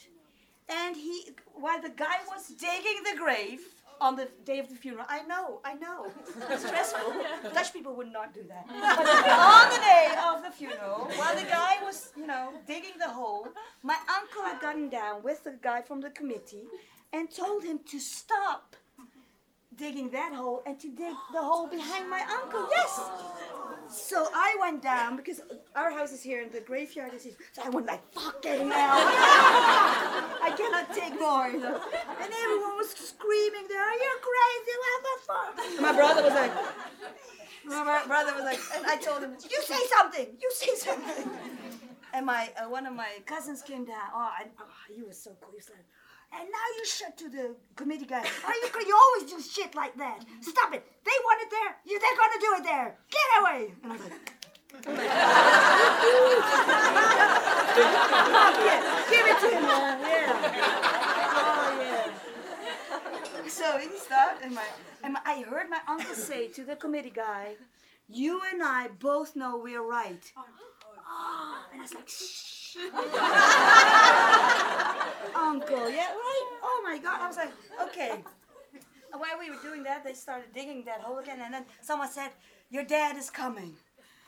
and 0.68 0.96
he, 0.96 1.30
while 1.54 1.80
the 1.80 1.90
guy 1.90 2.18
was 2.26 2.48
digging 2.48 3.02
the 3.10 3.16
grave 3.16 3.60
on 4.00 4.16
the 4.16 4.28
day 4.44 4.58
of 4.58 4.68
the 4.68 4.74
funeral, 4.74 5.06
I 5.08 5.22
know, 5.22 5.60
I 5.64 5.74
know, 5.74 6.06
it's 6.50 6.66
stressful. 6.66 7.12
Dutch 7.54 7.72
people 7.72 7.94
would 7.96 8.12
not 8.12 8.32
do 8.34 8.42
that. 8.48 8.66
On 8.70 9.70
the 9.70 9.80
day 9.80 10.08
of 10.26 10.42
the 10.42 10.50
funeral, 10.50 11.10
while 11.16 11.34
the 11.34 11.44
guy 11.44 11.76
was, 11.84 12.12
you 12.16 12.26
know, 12.26 12.52
digging 12.66 12.98
the 12.98 13.08
hole, 13.08 13.48
my 13.82 13.96
uncle 14.18 14.42
had 14.42 14.60
gotten 14.60 14.88
down 14.88 15.22
with 15.22 15.44
the 15.44 15.56
guy 15.62 15.82
from 15.82 16.00
the 16.00 16.10
committee 16.10 16.64
and 17.12 17.30
told 17.30 17.64
him 17.64 17.80
to 17.90 17.98
stop 17.98 18.76
digging 19.76 20.10
that 20.10 20.32
hole 20.34 20.62
and 20.66 20.78
to 20.80 20.88
dig 20.88 21.14
the 21.32 21.40
hole 21.40 21.66
behind 21.66 22.10
my 22.10 22.20
uncle. 22.42 22.68
Yes. 22.70 23.00
So 23.90 24.28
I 24.34 24.56
went 24.60 24.82
down 24.82 25.16
because 25.16 25.40
our 25.74 25.90
house 25.90 26.12
is 26.12 26.22
here 26.22 26.42
and 26.42 26.52
the 26.52 26.60
graveyard 26.60 27.14
is 27.14 27.24
here. 27.24 27.34
So 27.52 27.62
I 27.64 27.70
went 27.70 27.86
like, 27.86 28.02
fucking 28.12 28.70
hell. 28.70 28.98
I 30.48 30.54
cannot 30.56 30.94
take 30.94 31.18
more. 31.18 31.48
You 31.48 31.60
know? 31.60 31.80
And 32.20 32.32
everyone 32.44 32.76
was 32.76 32.90
screaming 32.90 33.66
there, 33.68 33.90
you're 33.92 34.20
crazy, 34.28 34.74
what 34.84 35.02
the 35.04 35.16
fuck? 35.26 35.66
And 35.72 35.80
my 35.80 35.92
brother 35.92 36.22
was 36.22 36.34
like, 36.34 36.52
my 37.64 38.04
brother 38.06 38.34
was 38.34 38.44
like, 38.44 38.60
and 38.76 38.86
I 38.86 38.96
told 38.96 39.22
him, 39.22 39.32
you 39.50 39.62
say 39.62 39.80
something, 39.96 40.26
you 40.40 40.50
say 40.52 40.74
something. 40.74 41.30
And 42.12 42.24
my 42.24 42.50
uh, 42.56 42.68
one 42.68 42.86
of 42.86 42.94
my 42.94 43.18
cousins 43.26 43.62
came 43.62 43.84
down. 43.84 44.08
Oh, 44.14 44.18
I, 44.18 44.46
oh, 44.60 44.64
he 44.94 45.02
was 45.02 45.18
so 45.18 45.36
cool. 45.40 45.50
He 45.50 45.56
was 45.56 45.68
like, 45.68 45.84
and 46.32 46.44
now 46.50 46.66
you 46.76 46.84
shut 46.86 47.16
to 47.18 47.28
the 47.28 47.54
committee 47.76 48.06
guy. 48.06 48.24
Are 48.46 48.54
you 48.54 48.68
You 48.86 48.96
always 48.96 49.30
do 49.32 49.40
shit 49.40 49.74
like 49.74 49.96
that. 49.96 50.24
Stop 50.40 50.74
it. 50.74 50.84
They 51.04 51.10
want 51.24 51.42
it 51.42 51.50
there. 51.50 51.76
You, 51.86 51.98
they're 51.98 52.16
gonna 52.16 52.40
do 52.40 52.54
it 52.58 52.64
there. 52.64 52.96
Get 53.10 53.28
away. 53.40 53.74
And 53.82 53.92
I 53.92 53.96
was 53.96 54.04
like, 54.04 54.32
yeah, 58.66 59.04
give 59.10 59.26
it 59.26 59.38
to 59.40 59.48
him. 59.50 59.64
Yeah. 60.08 60.34
Oh 61.40 61.68
yeah. 61.80 63.48
So 63.48 63.78
he 63.78 63.88
stopped, 63.98 64.42
and 64.44 64.54
my 64.54 64.64
and 65.02 65.14
my, 65.14 65.20
I 65.24 65.42
heard 65.42 65.68
my 65.70 65.80
uncle 65.88 66.14
say 66.14 66.48
to 66.48 66.64
the 66.64 66.76
committee 66.76 67.12
guy, 67.14 67.56
"You 68.08 68.40
and 68.52 68.62
I 68.62 68.88
both 69.00 69.34
know 69.36 69.58
we're 69.58 69.82
right." 69.82 70.32
Oh, 70.36 70.44
and 71.72 71.80
I 71.80 71.82
was 71.82 71.94
like, 71.94 72.08
shh. 72.08 72.57
Uncle, 75.34 75.90
yeah, 75.90 76.12
right? 76.12 76.46
Oh 76.62 76.80
my 76.84 76.98
God. 77.02 77.20
I 77.20 77.26
was 77.26 77.36
like, 77.36 77.50
okay. 77.82 78.22
While 79.12 79.38
we 79.38 79.50
were 79.50 79.60
doing 79.62 79.82
that, 79.84 80.04
they 80.04 80.12
started 80.12 80.52
digging 80.52 80.84
that 80.84 81.00
hole 81.00 81.18
again, 81.18 81.38
and 81.42 81.54
then 81.54 81.64
someone 81.80 82.10
said, 82.10 82.30
Your 82.70 82.84
dad 82.84 83.16
is 83.16 83.30
coming. 83.30 83.74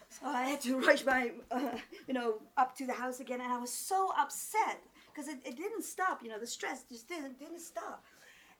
So 0.08 0.26
I 0.26 0.44
had 0.44 0.60
to 0.62 0.80
rush 0.88 1.04
my, 1.04 1.32
uh, 1.50 1.76
you 2.08 2.14
know, 2.14 2.36
up 2.56 2.74
to 2.78 2.86
the 2.86 2.94
house 2.94 3.20
again, 3.20 3.40
and 3.40 3.52
I 3.52 3.58
was 3.58 3.72
so 3.72 4.12
upset 4.18 4.80
because 5.12 5.28
it, 5.28 5.38
it 5.44 5.56
didn't 5.56 5.84
stop. 5.84 6.22
You 6.22 6.30
know, 6.30 6.38
the 6.38 6.46
stress 6.46 6.84
just 6.90 7.08
didn't 7.08 7.38
didn't 7.38 7.60
stop. 7.60 8.02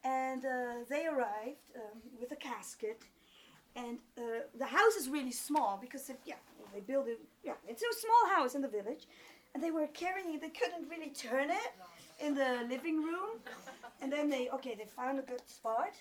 And 0.04 0.44
uh, 0.44 0.84
they 0.88 1.06
arrived 1.06 1.64
um, 1.76 2.00
with 2.20 2.32
a 2.32 2.37
casket, 2.37 3.02
and 3.76 3.99
uh, 4.18 4.22
the 4.58 4.66
house 4.66 4.94
is 4.96 5.08
really 5.08 5.32
small 5.32 5.78
because 5.80 6.08
it, 6.08 6.18
yeah, 6.25 6.34
they 6.72 6.80
built 6.80 7.06
it. 7.08 7.20
Yeah, 7.44 7.54
it's 7.68 7.82
a 7.82 8.00
small 8.00 8.34
house 8.37 8.54
in 8.54 8.62
the 8.62 8.68
village, 8.68 9.06
and 9.54 9.62
they 9.62 9.71
were 9.71 9.87
carrying 9.88 10.35
it. 10.35 10.40
They 10.40 10.50
couldn't 10.50 10.88
really 10.88 11.11
turn 11.11 11.50
it 11.50 11.73
in 12.21 12.35
the 12.35 12.66
living 12.69 13.02
room, 13.02 13.38
and 14.00 14.12
then 14.12 14.28
they 14.28 14.49
okay, 14.50 14.75
they 14.75 14.85
found 14.85 15.19
a 15.19 15.23
good 15.23 15.42
spot, 15.49 15.92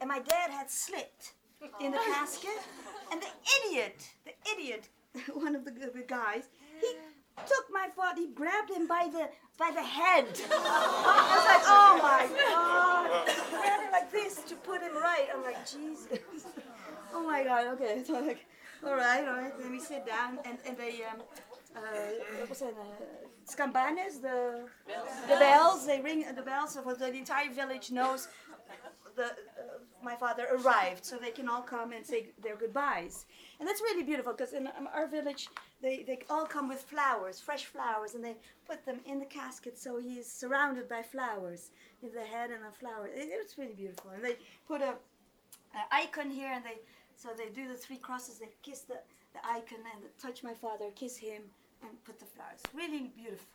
and 0.00 0.08
my 0.08 0.18
dad 0.18 0.50
had 0.50 0.70
slipped 0.70 1.32
in 1.80 1.92
the 1.92 1.98
casket, 1.98 2.60
and 3.12 3.20
the 3.20 3.28
idiot, 3.58 4.08
the 4.24 4.32
idiot, 4.52 4.88
one 5.34 5.54
of 5.54 5.64
the, 5.64 5.72
guys, 6.06 6.44
he 6.80 6.94
took 7.46 7.66
my 7.72 7.88
father, 7.94 8.20
he 8.20 8.28
grabbed 8.28 8.70
him 8.70 8.86
by 8.86 9.08
the 9.10 9.28
by 9.58 9.70
the 9.70 9.82
head. 9.82 10.26
I 10.50 11.32
was 11.32 11.46
like, 11.46 11.64
oh 11.66 11.98
my 12.02 12.28
god, 12.50 13.26
grabbed 13.50 13.82
him 13.84 13.92
like 13.92 14.12
this 14.12 14.42
to 14.48 14.54
put 14.56 14.82
him 14.82 14.94
right. 14.94 15.28
I'm 15.34 15.42
like, 15.42 15.66
Jesus. 15.66 16.18
Oh 17.14 17.22
my 17.22 17.44
god, 17.44 17.68
okay. 17.68 18.02
So 18.06 18.20
like, 18.20 18.44
all 18.84 18.94
right, 18.94 19.26
all 19.26 19.36
right. 19.36 19.58
Then 19.58 19.70
we 19.70 19.80
sit 19.80 20.04
down 20.04 20.38
and, 20.44 20.58
and 20.66 20.76
they, 20.76 21.02
um, 21.04 21.22
uh, 21.76 22.46
was 22.48 22.62
it, 22.62 22.74
uh, 22.78 22.84
scampanes, 23.44 24.20
the, 24.20 24.66
the 25.28 25.36
bells, 25.36 25.86
they 25.86 26.00
ring 26.00 26.24
the 26.34 26.42
bells 26.42 26.72
so 26.74 26.82
the 26.94 27.12
entire 27.12 27.52
village 27.52 27.90
knows 27.90 28.28
the, 29.16 29.24
uh, 29.24 29.78
my 30.02 30.14
father 30.14 30.46
arrived 30.52 31.04
so 31.04 31.16
they 31.16 31.30
can 31.30 31.48
all 31.48 31.62
come 31.62 31.92
and 31.92 32.04
say 32.04 32.28
their 32.42 32.56
goodbyes. 32.56 33.24
And 33.58 33.68
that's 33.68 33.80
really 33.80 34.02
beautiful 34.02 34.32
because 34.32 34.52
in 34.52 34.66
um, 34.66 34.88
our 34.94 35.06
village, 35.06 35.48
they, 35.82 36.04
they 36.06 36.18
all 36.28 36.46
come 36.46 36.68
with 36.68 36.82
flowers, 36.82 37.40
fresh 37.40 37.64
flowers, 37.64 38.14
and 38.14 38.22
they 38.22 38.36
put 38.68 38.84
them 38.84 39.00
in 39.06 39.18
the 39.18 39.24
casket 39.24 39.78
so 39.78 39.98
he 39.98 40.14
is 40.18 40.30
surrounded 40.30 40.88
by 40.88 41.02
flowers, 41.02 41.70
with 42.02 42.12
the 42.14 42.20
head 42.20 42.50
and 42.50 42.60
a 42.64 42.72
flower. 42.72 43.08
It, 43.08 43.28
it 43.28 43.38
was 43.42 43.56
really 43.58 43.74
beautiful. 43.74 44.10
And 44.10 44.22
they 44.22 44.36
put 44.68 44.82
a, 44.82 44.94
an 45.74 45.84
icon 45.90 46.30
here 46.30 46.52
and 46.52 46.64
they 46.64 46.78
so 47.18 47.30
they 47.36 47.48
do 47.48 47.66
the 47.66 47.74
three 47.74 47.96
crosses 47.96 48.38
they 48.38 48.50
kiss 48.62 48.80
the, 48.80 48.98
the 49.32 49.40
icon 49.46 49.78
and 49.94 50.04
touch 50.20 50.42
my 50.42 50.52
father 50.54 50.86
kiss 50.94 51.16
him 51.16 51.42
and 51.88 52.04
put 52.04 52.18
the 52.18 52.24
flowers. 52.26 52.60
Really 52.74 53.10
beautiful. 53.16 53.46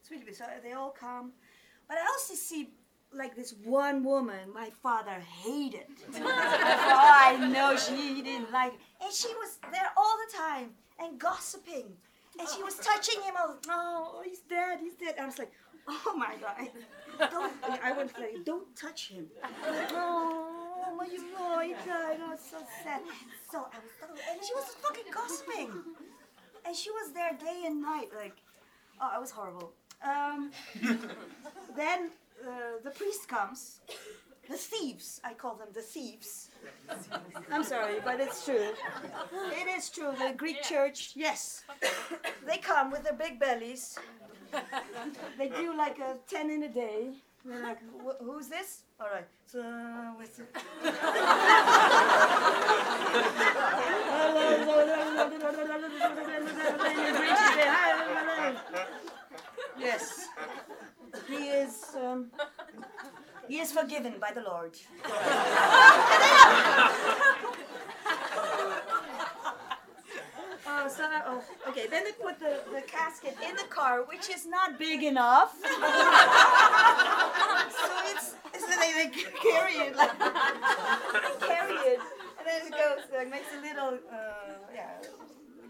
It's 0.00 0.10
really 0.10 0.24
beautiful. 0.24 0.46
So 0.46 0.52
they 0.62 0.72
all 0.72 0.90
come. 0.90 1.32
But 1.88 1.98
i 1.98 2.02
also 2.02 2.34
see 2.34 2.70
like 3.12 3.34
this 3.34 3.54
one 3.64 4.04
woman 4.04 4.52
my 4.54 4.70
father 4.82 5.18
hated. 5.44 5.86
Oh 6.14 7.10
i 7.32 7.36
know 7.52 7.76
she 7.76 8.22
didn't 8.22 8.52
like 8.52 8.74
it. 8.74 8.80
and 9.02 9.12
she 9.12 9.28
was 9.34 9.58
there 9.72 9.90
all 9.96 10.16
the 10.24 10.36
time 10.36 10.70
and 11.00 11.18
gossiping. 11.18 11.88
And 12.38 12.48
she 12.48 12.62
was 12.62 12.76
touching 12.76 13.20
him. 13.22 13.34
Oh, 13.36 13.56
oh 13.68 14.22
he's 14.24 14.40
dead 14.40 14.78
he's 14.80 14.94
dead. 14.94 15.14
And 15.16 15.24
i 15.24 15.26
was 15.26 15.38
like 15.38 15.52
oh 15.88 16.14
my 16.16 16.34
god. 16.40 16.68
Don't 17.30 17.52
i 17.82 17.92
would 17.92 18.14
say 18.14 18.36
don't 18.44 18.74
touch 18.76 19.08
him. 19.08 19.26
Oh 19.92 20.94
my 20.96 21.06
you 21.06 21.74
died 21.86 22.18
oh 22.22 22.36
so 22.38 22.58
sad. 22.84 23.00
So 23.50 23.66
i 23.74 23.78
was 23.82 24.20
and 24.30 24.40
she 24.46 24.54
was 24.54 24.66
fucking 24.82 25.10
gossiping 25.12 25.72
and 26.70 26.78
she 26.78 26.90
was 26.92 27.10
there 27.12 27.32
day 27.32 27.62
and 27.66 27.82
night 27.82 28.10
like 28.16 28.36
oh 29.00 29.10
it 29.16 29.20
was 29.20 29.32
horrible. 29.32 29.72
Um, 30.04 30.52
then 31.76 32.10
uh, 32.46 32.78
the 32.84 32.90
priest 32.90 33.26
comes. 33.28 33.80
The 34.48 34.56
thieves 34.56 35.20
i 35.24 35.32
call 35.34 35.54
them 35.56 35.68
the 35.74 35.82
thieves. 35.82 36.50
I'm 37.50 37.64
sorry 37.64 37.96
but 38.04 38.20
it's 38.20 38.44
true. 38.44 38.68
It 39.60 39.68
is 39.76 39.90
true 39.90 40.12
the 40.16 40.32
greek 40.36 40.62
church 40.62 41.12
yes. 41.16 41.64
They 42.46 42.58
come 42.58 42.92
with 42.92 43.02
their 43.02 43.18
big 43.24 43.40
bellies. 43.40 43.98
They 45.38 45.48
do 45.48 45.76
like 45.76 45.98
a 45.98 46.18
10 46.28 46.50
in 46.50 46.62
a 46.64 46.68
day. 46.68 47.10
They're 47.44 47.62
like, 47.62 47.78
"Wh- 48.04 48.22
who's 48.22 48.48
this? 48.48 48.82
All 49.00 49.08
right. 49.12 49.26
So, 49.46 49.62
with 50.18 50.40
yes. 59.78 60.28
He 61.28 61.48
is, 61.48 61.84
um, 62.00 62.30
he 63.48 63.58
is 63.58 63.72
forgiven 63.72 64.14
by 64.20 64.32
the 64.32 64.42
Lord. 64.42 64.72
no, 70.80 70.86
it's 70.86 70.98
not. 70.98 71.24
Oh, 71.26 71.42
okay. 71.68 71.86
Then 71.86 72.04
they 72.04 72.12
put 72.12 72.38
the, 72.38 72.60
the 72.72 72.82
casket 72.82 73.36
in 73.46 73.56
the 73.56 73.64
car, 73.64 74.04
which 74.04 74.30
is 74.30 74.46
not 74.46 74.78
big 74.78 75.02
enough. 75.02 75.54
so 75.62 75.66
it's 78.12 78.34
so 78.58 78.66
they, 78.78 78.92
they 78.92 79.10
carry 79.42 79.74
it 79.74 79.96
like 79.96 80.18
they 80.18 80.26
carry 81.46 81.74
it, 81.74 82.00
and 82.38 82.46
then 82.46 82.66
it 82.66 82.72
goes 82.72 83.04
like 83.16 83.30
makes 83.30 83.52
a 83.56 83.60
little 83.60 83.98
uh, 84.10 84.56
yeah 84.74 84.96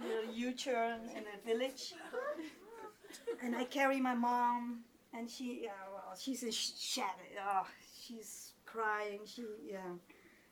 little 0.03 0.33
U-turn 0.33 1.01
in 1.17 1.25
the 1.25 1.39
village, 1.45 1.95
and 3.43 3.57
I 3.57 3.65
carry 3.65 4.01
my 4.01 4.15
mom, 4.15 4.85
and 5.13 5.29
she 5.31 5.63
yeah 5.65 5.71
well 5.93 6.17
she's 6.19 6.43
in 6.43 6.53
shattered. 6.53 7.37
Oh, 7.45 7.67
she's 8.01 8.53
crying. 8.65 9.21
She 9.27 9.45
yeah 9.69 9.95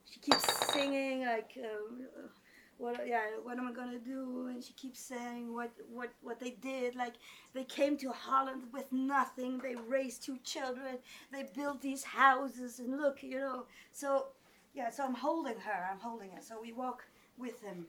she 0.05 0.21
keeps 0.21 0.73
singing 0.73 1.27
like. 1.27 1.57
Uh, 1.57 2.29
what, 2.79 3.07
yeah, 3.07 3.23
what 3.43 3.59
am 3.59 3.69
I 3.69 3.73
gonna 3.73 3.99
do? 3.99 4.47
And 4.49 4.63
she 4.63 4.73
keeps 4.75 5.01
saying 5.01 5.53
what, 5.55 5.71
what, 5.93 6.11
what 6.23 6.41
they 6.41 6.51
did. 6.63 6.95
Like 6.97 7.15
they 7.55 7.65
came 7.65 7.97
to 7.99 8.11
Holland 8.11 8.63
with 8.73 8.91
nothing. 8.93 9.59
They 9.59 9.75
raised 9.75 10.23
two 10.25 10.39
children. 10.45 10.99
They 11.33 11.45
built 11.55 11.83
these 11.83 12.05
houses, 12.05 12.79
and 12.79 12.97
look, 13.01 13.23
you 13.23 13.39
know. 13.39 13.65
So, 13.93 14.27
yeah, 14.75 14.91
so 14.91 15.05
I'm 15.05 15.15
holding 15.15 15.59
her. 15.61 15.89
I'm 15.91 15.99
holding 16.01 16.31
her. 16.31 16.41
So 16.43 16.61
we 16.61 16.73
walk 16.73 17.05
with 17.37 17.61
him, 17.63 17.87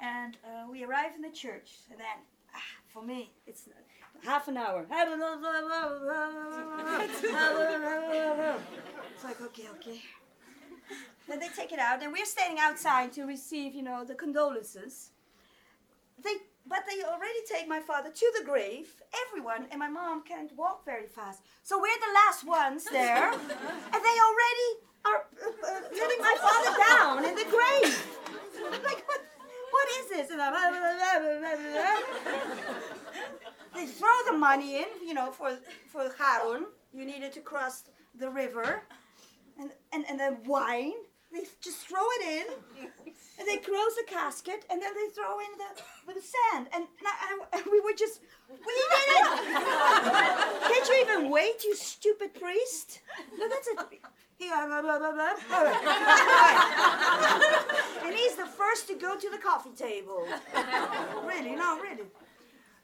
and 0.00 0.36
uh, 0.44 0.66
we 0.70 0.84
arrive 0.84 1.14
in 1.16 1.22
the 1.22 1.30
church, 1.30 1.70
and 1.90 1.98
then. 1.98 2.18
ah, 2.54 2.60
For 2.92 3.02
me, 3.02 3.30
it's 3.46 3.68
half 4.24 4.48
an 4.48 4.56
hour. 4.56 4.86
It's 9.14 9.24
like, 9.24 9.40
okay, 9.40 9.64
okay. 9.76 10.00
Then 11.28 11.40
they 11.40 11.48
take 11.48 11.72
it 11.72 11.78
out, 11.78 12.02
and 12.02 12.12
we're 12.12 12.24
standing 12.24 12.58
outside 12.58 13.12
to 13.12 13.24
receive, 13.24 13.74
you 13.74 13.82
know, 13.82 14.04
the 14.04 14.14
condolences. 14.14 15.10
They, 16.22 16.34
but 16.66 16.84
they 16.88 17.04
already 17.04 17.40
take 17.46 17.68
my 17.68 17.80
father 17.80 18.10
to 18.10 18.32
the 18.38 18.44
grave. 18.44 18.88
Everyone 19.28 19.66
and 19.70 19.78
my 19.78 19.88
mom 19.88 20.24
can't 20.24 20.50
walk 20.56 20.84
very 20.84 21.06
fast, 21.06 21.42
so 21.62 21.78
we're 21.78 22.00
the 22.00 22.14
last 22.14 22.44
ones 22.46 22.84
there, 22.90 23.30
and 23.32 24.00
they 24.08 24.16
already 24.28 24.68
are 25.04 25.26
uh, 25.44 25.50
uh, 25.66 25.80
letting 25.92 26.20
my 26.20 26.36
father 26.40 26.72
down 26.88 27.24
in 27.24 27.34
the 27.34 27.44
grave. 27.44 28.06
I'm 28.72 28.82
like, 28.82 29.06
what? 29.06 29.20
What 29.70 29.88
is 30.00 30.08
this? 30.08 30.30
And 30.30 30.40
I'm, 30.40 30.54
they 33.74 33.86
throw 33.86 34.08
the 34.26 34.36
money 34.36 34.78
in, 34.78 34.86
you 35.06 35.14
know, 35.14 35.30
for 35.30 35.56
for 35.86 36.10
Charon. 36.16 36.66
You 36.92 37.04
needed 37.04 37.32
to 37.34 37.40
cross 37.40 37.84
the 38.18 38.30
river, 38.30 38.82
and 39.60 39.70
and 39.92 40.04
and 40.08 40.18
then 40.18 40.38
wine. 40.46 40.94
They 41.32 41.44
just 41.60 41.86
throw 41.86 42.04
it 42.20 42.22
in, 42.26 42.46
and 43.38 43.46
they 43.46 43.58
close 43.58 43.94
the 43.96 44.04
casket, 44.06 44.64
and 44.70 44.80
then 44.80 44.92
they 44.94 45.08
throw 45.14 45.38
in 45.40 45.52
the 45.58 45.82
the 46.14 46.20
sand. 46.20 46.68
And, 46.72 46.84
and, 46.84 47.06
I, 47.06 47.58
and 47.58 47.62
we 47.70 47.80
were 47.80 47.92
just, 47.96 48.20
we 48.48 48.56
did 48.56 49.08
it. 49.08 49.28
Can't 50.68 50.88
you 50.88 50.96
even 51.02 51.30
wait, 51.30 51.64
you 51.64 51.74
stupid 51.76 52.34
priest? 52.34 53.00
No, 53.38 53.48
that's 53.48 53.68
it. 53.68 53.78
He, 54.38 54.48
blah, 54.48 54.66
blah, 54.82 54.98
blah, 54.98 55.12
blah. 55.12 55.34
All 55.52 55.64
right. 55.64 55.76
All 55.76 55.94
right. 57.24 57.64
And 58.04 58.14
he's 58.16 58.36
the 58.36 58.46
first 58.46 58.86
to 58.88 58.94
go 58.94 59.16
to 59.18 59.30
the 59.30 59.38
coffee 59.38 59.74
table. 59.76 60.26
Really, 61.26 61.54
no, 61.56 61.78
really. 61.80 62.04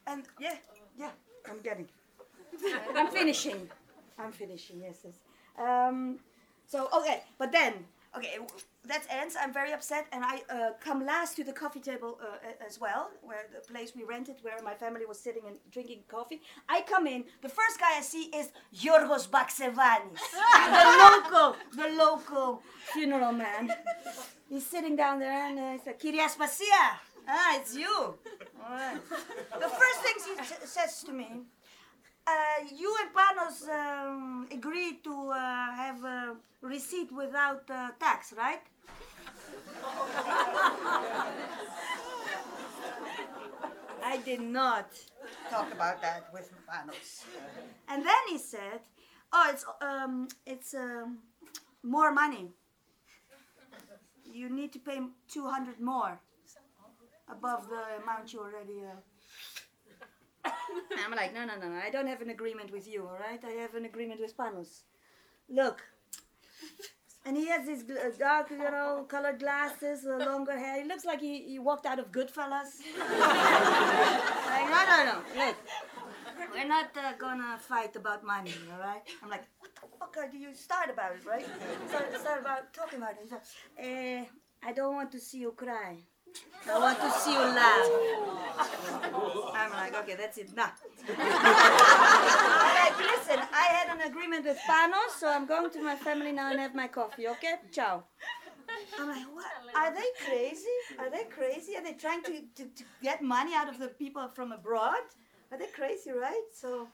And 0.07 0.25
yeah, 0.39 0.57
yeah, 0.99 1.11
I'm 1.49 1.61
getting. 1.61 1.89
I'm 2.95 3.09
finishing. 3.09 3.71
I'm 4.19 4.33
finishing. 4.33 4.83
Yes, 4.83 4.99
yes. 5.05 5.15
Um, 5.59 6.19
so 6.67 6.89
okay, 6.99 7.23
but 7.39 7.53
then 7.53 7.73
okay, 8.17 8.39
that 8.87 9.03
ends. 9.11 9.37
I'm 9.41 9.53
very 9.53 9.73
upset, 9.73 10.07
and 10.13 10.25
I 10.25 10.43
uh, 10.51 10.71
come 10.81 11.05
last 11.05 11.37
to 11.37 11.45
the 11.45 11.53
coffee 11.53 11.81
table 11.81 12.19
uh, 12.23 12.67
as 12.67 12.81
well, 12.81 13.11
where 13.23 13.47
the 13.53 13.61
place 13.73 13.93
we 13.97 14.05
rented, 14.05 14.37
where 14.43 14.61
my 14.63 14.75
family 14.75 15.07
was 15.07 15.19
sitting 15.19 15.43
and 15.47 15.57
drinking 15.71 16.01
coffee. 16.09 16.41
I 16.69 16.83
come 16.83 17.07
in. 17.07 17.25
The 17.43 17.49
first 17.49 17.81
guy 17.81 17.97
I 17.99 18.03
see 18.03 18.25
is 18.35 18.51
Yorgos 18.75 19.29
Baksevanis, 19.29 20.21
the 20.79 20.87
local, 21.05 21.57
the 21.77 21.97
local 21.97 22.63
funeral 22.93 23.33
man. 23.33 23.71
He's 24.49 24.67
sitting 24.67 24.97
down 24.97 25.19
there, 25.19 25.47
and 25.49 25.59
uh, 25.59 25.73
he's 25.73 25.87
like, 25.87 26.01
"Kyria 26.01 26.29
Spasia, 26.29 26.85
ah, 27.29 27.57
it's 27.59 27.75
you." 27.75 27.95
All 28.63 28.71
right. 28.71 28.99
The 29.61 29.69
first 29.69 29.99
thing 30.05 30.37
he 30.39 30.67
says 30.67 31.03
to 31.05 31.13
me. 31.13 31.29
Uh, 32.27 32.33
you 32.75 32.97
and 33.03 33.11
Panos 33.15 33.69
um, 33.69 34.49
agreed 34.51 35.05
to 35.05 35.31
uh, 35.31 35.73
have 35.75 36.03
a 36.05 36.37
receipt 36.63 37.13
without 37.13 37.69
uh, 37.71 37.91
tax, 38.01 38.33
right? 38.33 38.63
I 44.03 44.17
did 44.25 44.41
not 44.41 44.89
talk 45.51 45.71
about 45.73 46.01
that 46.01 46.33
with 46.33 46.51
Panos. 46.67 47.25
And 47.89 48.03
then 48.05 48.23
he 48.31 48.39
said, 48.39 48.81
"Oh, 49.31 49.51
it's 49.53 49.67
um, 49.83 50.29
it's 50.47 50.73
um, 50.75 51.19
more 51.83 52.11
money. 52.13 52.53
You 54.33 54.49
need 54.49 54.73
to 54.73 54.79
pay 54.79 55.01
200 55.29 55.79
more 55.81 56.21
above 57.29 57.69
the 57.69 58.03
amount 58.03 58.33
you 58.33 58.41
already." 58.41 58.81
Uh, 58.83 58.97
I'm 61.05 61.13
like, 61.13 61.35
no, 61.35 61.45
no, 61.45 61.57
no, 61.57 61.69
no. 61.69 61.77
I 61.77 61.91
don't 61.91 62.07
have 62.07 62.21
an 62.21 62.31
agreement 62.31 62.73
with 62.73 62.87
you, 62.89 63.03
all 63.03 63.19
right? 63.19 63.43
I 63.45 63.53
have 63.63 63.75
an 63.75 63.85
agreement 63.85 64.21
with 64.21 64.37
Panos. 64.37 64.83
Look. 65.49 65.83
And 67.27 67.37
he 67.37 67.47
has 67.49 67.67
these 67.67 67.85
uh, 67.89 68.11
dark, 68.19 68.51
you 68.51 68.59
know, 68.59 69.07
colored 69.09 69.39
glasses, 69.39 70.05
longer 70.05 70.59
hair. 70.59 70.83
He 70.83 70.87
looks 70.87 71.07
like 71.07 71.21
he, 71.21 71.43
he 71.45 71.59
walked 71.59 71.87
out 71.87 71.99
of 71.99 72.13
Goodfellas. 72.13 72.83
like, 72.99 74.67
no, 74.75 74.81
no, 74.91 75.05
no. 75.05 75.45
Look, 75.45 75.57
we're 76.55 76.69
not 76.69 76.91
uh, 76.97 77.13
gonna 77.19 77.59
fight 77.59 77.97
about 77.97 78.25
money, 78.25 78.53
all 78.73 78.79
right? 78.79 79.03
I'm 79.23 79.31
like, 79.31 79.45
what 79.59 79.75
the 79.75 79.89
fuck 79.99 80.31
do 80.31 80.37
you 80.37 80.55
start 80.55 80.91
about 80.91 81.13
it, 81.17 81.27
right? 81.27 81.47
Start, 81.89 82.21
start 82.21 82.41
about 82.41 82.75
talking 82.75 82.99
about 82.99 83.13
it. 83.13 83.33
Eh, 83.79 84.25
I 84.63 84.73
don't 84.73 84.95
want 84.95 85.11
to 85.13 85.21
see 85.21 85.39
you 85.39 85.53
cry. 85.53 85.99
I 86.71 86.79
want 86.79 86.99
to 86.99 87.11
see 87.11 87.33
you 87.33 87.39
laugh. 87.39 87.89
I'm 89.55 89.71
like, 89.73 89.95
okay, 90.03 90.15
that's 90.17 90.39
it. 90.39 90.55
Nah. 90.57 90.69
Like, 91.09 91.19
listen, 92.99 93.41
I 93.53 93.67
had 93.71 93.89
an 93.95 94.01
agreement 94.11 94.45
with 94.45 94.59
Panos, 94.69 95.19
so 95.19 95.29
I'm 95.29 95.47
going 95.47 95.71
to 95.71 95.83
my 95.83 95.97
family 95.97 96.33
now 96.33 96.51
and 96.51 96.61
have 96.61 96.75
my 96.75 96.89
coffee, 96.89 97.29
okay? 97.29 97.55
Ciao. 97.71 98.05
I'm 98.99 99.09
like, 99.09 99.27
what? 99.35 99.47
Are 99.75 99.93
they 99.95 100.07
crazy? 100.27 100.77
Are 100.99 101.11
they 101.11 101.25
crazy? 101.25 101.77
Are 101.77 101.83
they 101.83 101.93
trying 101.95 102.23
to, 102.23 102.41
to, 102.57 102.65
to 102.65 102.85
get 103.03 103.23
money 103.23 103.55
out 103.55 103.69
of 103.69 103.79
the 103.79 103.89
people 103.89 104.29
from 104.35 104.53
abroad? 104.53 105.05
Are 105.53 105.59
they 105.59 105.67
crazy, 105.67 106.11
right? 106.11 106.47
So 106.55 106.89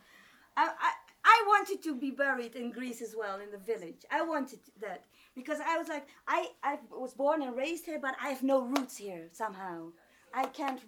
I, 0.57 0.69
I, 0.69 0.93
I 1.25 1.45
wanted 1.47 1.83
to 1.85 1.95
be 1.95 2.11
buried 2.11 2.57
in 2.57 2.71
Greece 2.71 3.03
as 3.03 3.15
well, 3.17 3.41
in 3.41 3.51
the 3.51 3.59
village. 3.59 4.05
I 4.11 4.23
wanted 4.23 4.61
that 4.81 5.05
because 5.41 5.61
I 5.67 5.79
was 5.79 5.89
like, 5.89 6.07
I, 6.29 6.49
I 6.63 6.79
was 6.91 7.15
born 7.15 7.43
and 7.43 7.57
raised 7.57 7.85
here, 7.87 7.99
but 8.01 8.15
I 8.23 8.29
have 8.29 8.43
no 8.43 8.63
roots 8.63 8.97
here 8.97 9.29
somehow. 9.33 9.89
I 10.35 10.45
can't 10.47 10.81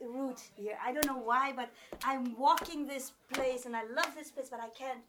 root 0.00 0.40
here. 0.56 0.76
I 0.84 0.92
don't 0.92 1.06
know 1.06 1.18
why, 1.18 1.52
but 1.54 1.70
I'm 2.04 2.36
walking 2.38 2.86
this 2.86 3.12
place 3.32 3.66
and 3.66 3.76
I 3.76 3.82
love 3.84 4.14
this 4.16 4.30
place, 4.30 4.48
but 4.50 4.60
I 4.60 4.68
can't 4.70 5.00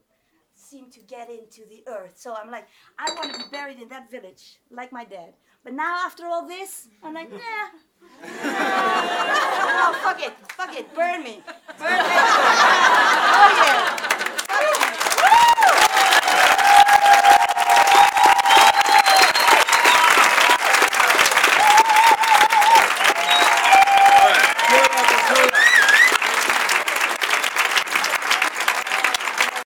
seem 0.56 0.90
to 0.92 1.00
get 1.02 1.30
into 1.30 1.62
the 1.70 1.84
earth. 1.88 2.14
So 2.16 2.36
I'm 2.36 2.52
like, 2.52 2.68
I 3.00 3.12
want 3.16 3.34
to 3.34 3.40
be 3.40 3.46
buried 3.52 3.82
in 3.82 3.90
that 3.90 4.12
village, 4.12 4.60
like 4.70 4.92
my 4.92 5.04
dad. 5.04 5.34
But 5.64 5.74
now, 5.74 6.06
after 6.06 6.26
all 6.26 6.48
this, 6.48 6.88
I'm 7.04 7.14
like, 7.14 7.32
nah. 7.32 7.38
no, 8.24 9.94
fuck 10.00 10.22
it, 10.22 10.34
fuck 10.50 10.76
it, 10.76 10.94
burn 10.96 11.24
me, 11.24 11.44
burn 11.78 11.92
me. 11.92 12.10
oh 13.38 13.50
yeah. 13.58 14.01